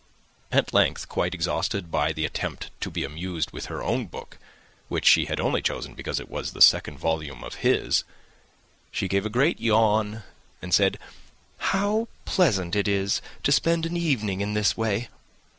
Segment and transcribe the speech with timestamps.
[0.51, 4.39] At length, quite exhausted by the attempt to be amused with her own book,
[4.87, 8.03] which she had only chosen because it was the second volume of his,
[8.89, 10.23] she gave a great yawn
[10.59, 10.97] and said,
[11.59, 15.09] "How pleasant it is to spend an evening in this way!